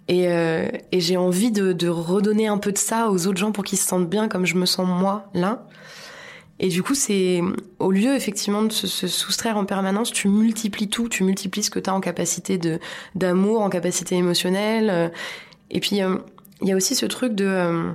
[0.09, 3.53] et, euh, et j'ai envie de, de, redonner un peu de ça aux autres gens
[3.53, 5.67] pour qu'ils se sentent bien comme je me sens moi là.
[6.59, 7.41] Et du coup, c'est
[7.81, 11.71] au lieu effectivement de se, se, soustraire en permanence, tu multiplies tout, tu multiplies ce
[11.71, 12.79] que tu as en capacité de
[13.17, 14.91] d'amour, en capacité émotionnelle.
[14.91, 15.09] Euh.
[15.71, 17.95] Et puis il y a aussi ce truc de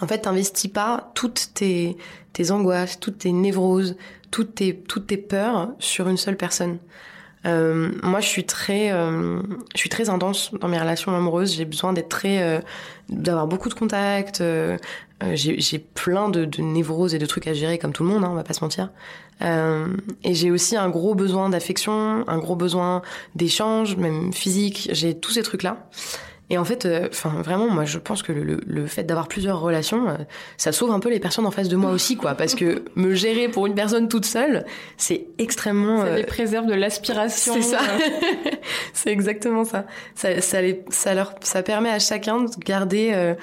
[0.00, 1.96] en fait, t'investis pas toutes tes,
[2.32, 3.96] tes angoisses, toutes tes névroses,
[4.30, 6.78] toutes tes, toutes tes peurs sur une seule personne.
[7.46, 9.40] Euh, moi, je suis très, euh,
[9.74, 11.54] je suis très intense dans mes relations amoureuses.
[11.54, 12.60] J'ai besoin d'être très, euh,
[13.08, 14.40] d'avoir beaucoup de contacts.
[14.40, 14.78] Euh,
[15.22, 18.24] euh, j'ai plein de, de, névroses et de trucs à gérer comme tout le monde,
[18.24, 18.90] hein, on va pas se mentir.
[19.40, 23.02] et j'ai aussi un gros besoin d'affection, un gros besoin
[23.34, 24.88] d'échange, même physique.
[24.92, 25.88] J'ai tous ces trucs là.
[26.50, 29.60] Et en fait, euh, enfin vraiment, moi, je pense que le, le fait d'avoir plusieurs
[29.60, 30.16] relations, euh,
[30.58, 32.34] ça sauve un peu les personnes en face de moi aussi, quoi.
[32.34, 34.66] Parce que me gérer pour une personne toute seule,
[34.98, 36.02] c'est extrêmement.
[36.02, 37.54] Ça les euh, préserve de l'aspiration.
[37.54, 37.80] C'est ça.
[38.92, 39.86] c'est exactement ça.
[40.14, 43.34] Ça, ça, les, ça leur, ça permet à chacun de garder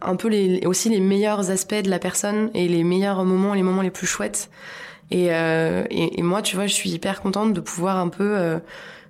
[0.00, 3.64] un peu les, aussi les meilleurs aspects de la personne et les meilleurs moments, les
[3.64, 4.50] moments les plus chouettes.
[5.10, 8.60] Et, et, et moi, tu vois, je suis hyper contente de pouvoir un peu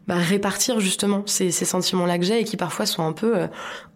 [0.07, 3.47] bah, répartir justement ces, ces sentiments-là que j'ai et qui parfois sont un peu euh,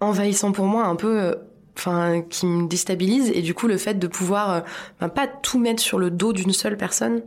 [0.01, 1.35] envahissants pour moi, un peu, euh,
[1.77, 3.31] enfin, qui me déstabilisent.
[3.33, 4.61] Et du coup, le fait de pouvoir, euh,
[5.01, 7.23] bah, pas tout mettre sur le dos d'une seule personne,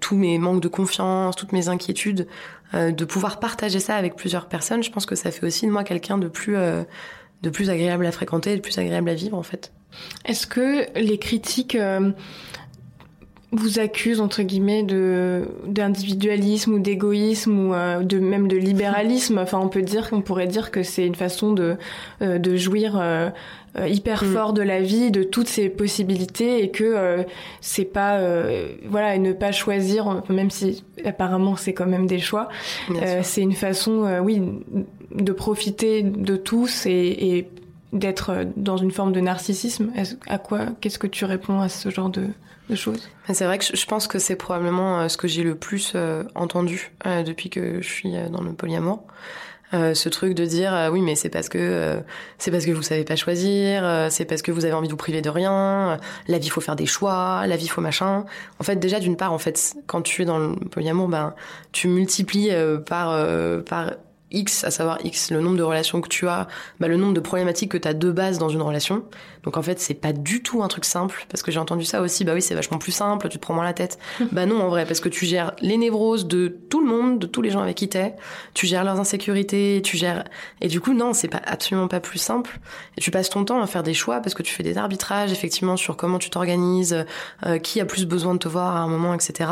[0.00, 2.26] tous mes manques de confiance, toutes mes inquiétudes,
[2.72, 5.84] de pouvoir partager ça avec plusieurs personnes, je pense que ça fait aussi de moi
[5.84, 9.70] quelqu'un de plus, de plus agréable à fréquenter, de plus agréable à vivre en fait.
[10.24, 11.76] Est-ce que les critiques
[13.52, 19.38] vous accuse entre guillemets de d'individualisme ou d'égoïsme ou euh, de même de libéralisme.
[19.42, 21.76] Enfin on peut dire qu'on pourrait dire que c'est une façon de
[22.20, 23.30] euh, de jouir euh,
[23.86, 24.26] hyper mm.
[24.26, 27.24] fort de la vie de toutes ses possibilités et que
[27.60, 28.18] c'est pas
[28.88, 32.48] voilà et ne pas choisir même si apparemment c'est quand même des choix
[33.22, 34.42] c'est une façon oui
[35.14, 37.48] de profiter de tous et, et
[37.92, 39.92] d'être dans une forme de narcissisme.
[40.26, 42.26] À quoi qu'est-ce que tu réponds à ce genre de
[43.32, 46.24] C'est vrai que je pense que c'est probablement euh, ce que j'ai le plus euh,
[46.34, 49.04] entendu euh, depuis que je suis dans le polyamour.
[49.72, 52.00] ce truc de dire oui mais c'est parce que
[52.38, 54.96] c'est parce que vous savez pas choisir, c'est parce que vous avez envie de vous
[54.96, 58.24] priver de rien, la vie faut faire des choix, la vie faut machin.
[58.60, 61.34] En fait déjà d'une part en fait quand tu es dans le polyamour ben
[61.72, 62.50] tu multiplies
[62.86, 63.14] par
[63.64, 63.92] par
[64.30, 66.46] X, à savoir X, le nombre de relations que tu as,
[66.80, 69.04] bah, le nombre de problématiques que tu as de base dans une relation.
[69.42, 72.02] Donc en fait, c'est pas du tout un truc simple, parce que j'ai entendu ça
[72.02, 73.98] aussi, bah oui, c'est vachement plus simple, tu te prends moins la tête.
[74.32, 77.26] bah non, en vrai, parce que tu gères les névroses de tout le monde, de
[77.26, 78.14] tous les gens avec qui t'es,
[78.54, 80.24] tu gères leurs insécurités, tu gères...
[80.60, 82.58] Et du coup, non, c'est pas absolument pas plus simple.
[82.96, 85.32] Et tu passes ton temps à faire des choix, parce que tu fais des arbitrages,
[85.32, 87.06] effectivement, sur comment tu t'organises,
[87.46, 89.50] euh, qui a plus besoin de te voir à un moment, etc.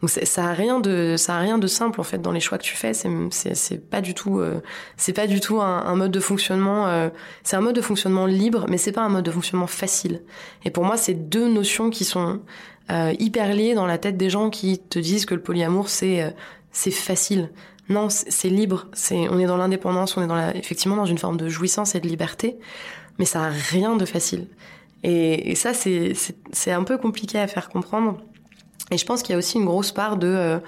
[0.00, 2.58] Donc ça a rien de ça a rien de simple en fait dans les choix
[2.58, 2.92] que tu fais.
[2.92, 4.60] C'est c'est pas du tout euh,
[4.96, 6.88] c'est pas du tout un, mode de fonctionnement.
[6.88, 7.08] Euh,
[7.42, 10.22] c'est un mode de fonctionnement libre, mais c'est pas un mode de fonctionnement facile.
[10.64, 12.40] Et pour moi, c'est deux notions qui sont
[12.90, 16.22] euh, hyper liées dans la tête des gens qui te disent que le polyamour c'est
[16.22, 16.30] euh,
[16.72, 17.50] c'est facile.
[17.88, 18.86] Non, c'est libre.
[18.92, 21.94] C'est on est dans l'indépendance, on est dans la, effectivement dans une forme de jouissance
[21.94, 22.58] et de liberté,
[23.18, 24.48] mais ça a rien de facile.
[25.04, 28.18] Et, et ça, c'est un peu compliqué à faire comprendre.
[28.90, 30.60] Et je pense qu'il y a aussi une grosse part de,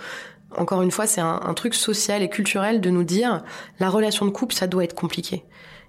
[0.58, 3.42] encore une fois, c'est un, un, truc social et culturel de nous dire
[3.80, 5.44] la relation de couple, ça doit être compliqué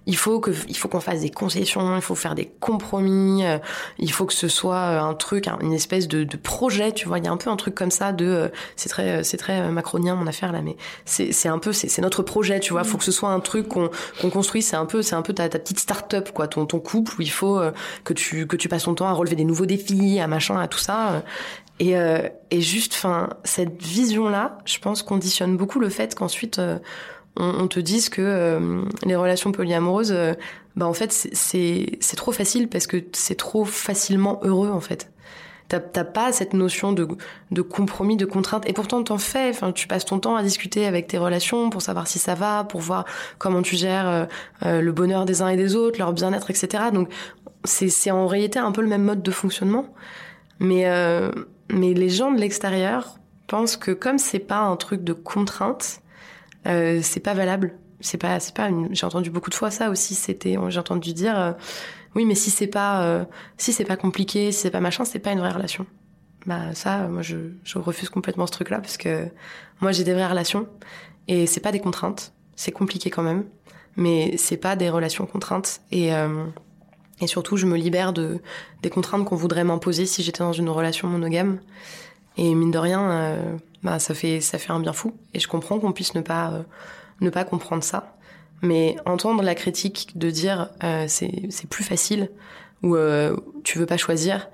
[0.06, 3.58] il faut que il faut qu'on fasse des concessions, il faut faire des compromis, euh,
[3.98, 7.18] il faut que ce soit euh, un truc, une espèce de, de projet, tu vois.
[7.18, 9.68] Il y a un peu un truc comme ça de, euh, c'est très c'est très
[9.70, 12.82] macronien mon affaire là, mais c'est c'est un peu c'est notre projet, tu vois.
[12.84, 14.62] Il faut que ce soit un truc qu'on qu'on construit.
[14.62, 17.22] C'est un peu c'est un peu ta, ta petite start-up quoi, ton ton couple où
[17.22, 17.60] il faut
[18.04, 20.68] que tu que tu passes ton temps à relever des nouveaux défis, à machin, à
[20.68, 21.24] tout ça.
[21.78, 21.94] Et,
[22.50, 26.58] et juste, enfin, cette vision-là, je pense, conditionne beaucoup le fait qu'ensuite,
[27.36, 30.32] on, te dise que euh, les relations polyamoureuses, euh,
[30.74, 35.10] bah en fait c'est trop facile parce que c'est trop facilement heureux en fait.
[35.68, 37.08] T'as pas cette notion de,
[37.50, 39.48] de compromis, de contrainte, et pourtant t'en fais.
[39.50, 42.62] Enfin, tu passes ton temps à discuter avec tes relations pour savoir si ça va,
[42.62, 43.04] pour voir
[43.38, 44.28] comment tu gères
[44.64, 46.84] euh, le bonheur des uns et des autres, leur bien-être, etc.
[46.92, 47.08] Donc
[47.64, 49.92] c'est en réalité un peu le même mode de fonctionnement,
[50.58, 50.84] mais
[51.70, 56.00] mais les gens de l'extérieur pensent que comme c'est pas un truc de contrainte,
[56.66, 57.78] euh, c'est pas valable.
[58.00, 58.68] C'est pas, c'est pas.
[58.90, 60.14] J'ai entendu beaucoup de fois ça aussi.
[60.14, 61.52] C'était, j'ai entendu dire, euh,
[62.14, 63.24] oui, mais si c'est pas, euh,
[63.56, 65.86] si c'est pas compliqué, si c'est pas machin, c'est pas une vraie relation.
[66.44, 69.26] Bah ça, moi, je, je refuse complètement ce truc-là parce que
[69.80, 70.68] moi, j'ai des vraies relations
[71.26, 72.32] et c'est pas des contraintes.
[72.54, 73.44] C'est compliqué quand même,
[73.96, 76.12] mais c'est pas des relations contraintes et
[77.20, 78.40] et surtout, je me libère de
[78.82, 81.60] des contraintes qu'on voudrait m'imposer si j'étais dans une relation monogame.
[82.36, 85.14] Et mine de rien, euh, bah, ça fait ça fait un bien fou.
[85.32, 86.62] Et je comprends qu'on puisse ne pas euh,
[87.20, 88.16] ne pas comprendre ça.
[88.62, 92.30] Mais entendre la critique de dire euh, c'est plus facile
[92.82, 94.48] ou euh, tu veux pas choisir,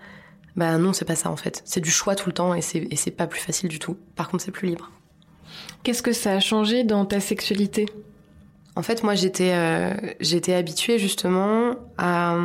[0.56, 1.62] bah non c'est pas ça en fait.
[1.64, 3.96] C'est du choix tout le temps et c'est pas plus facile du tout.
[4.16, 4.90] Par contre c'est plus libre.
[5.82, 7.86] Qu'est-ce que ça a changé dans ta sexualité?
[8.74, 9.92] En fait moi j'étais euh,
[10.56, 12.36] habituée justement à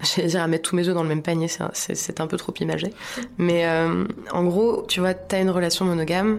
[0.16, 2.92] dire à mettre tous mes œufs dans le même panier, c'est un peu trop imagé.
[3.38, 6.38] Mais euh, en gros, tu vois, t'as une relation monogame,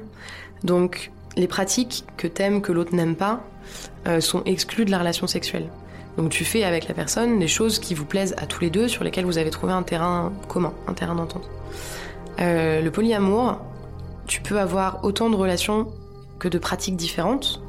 [0.63, 3.43] donc les pratiques que t'aimes, que l'autre n'aime pas,
[4.07, 5.69] euh, sont exclues de la relation sexuelle.
[6.17, 8.87] Donc tu fais avec la personne des choses qui vous plaisent à tous les deux,
[8.87, 11.47] sur lesquelles vous avez trouvé un terrain commun, un terrain d'entente.
[12.39, 13.59] Euh, le polyamour,
[14.25, 15.87] tu peux avoir autant de relations
[16.39, 17.61] que de pratiques différentes,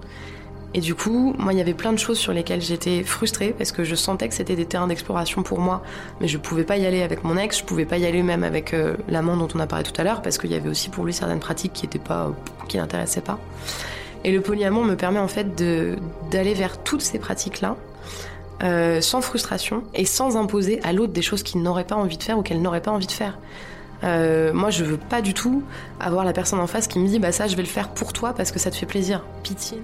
[0.75, 3.73] et du coup, moi, il y avait plein de choses sur lesquelles j'étais frustrée parce
[3.73, 5.83] que je sentais que c'était des terrains d'exploration pour moi,
[6.21, 8.45] mais je pouvais pas y aller avec mon ex, je pouvais pas y aller même
[8.45, 10.91] avec euh, l'amant dont on a parlé tout à l'heure parce qu'il y avait aussi
[10.91, 12.33] pour lui certaines pratiques qui étaient pas,
[12.69, 13.39] qui pas.
[14.25, 15.55] Et le polyamour me permet en fait
[16.31, 17.77] d'aller vers toutes ces pratiques-là.
[18.65, 22.23] Euh, sans frustration et sans imposer à l'autre des choses qu'il n'aurait pas envie de
[22.25, 23.39] faire ou qu'elle n'aurait pas envie de faire.
[24.03, 25.63] Euh, moi, je veux pas du tout
[26.01, 28.13] avoir la personne en face qui me dit bah ça, je vais le faire pour
[28.13, 29.25] toi parce que ça te fait plaisir.
[29.45, 29.81] Pitié.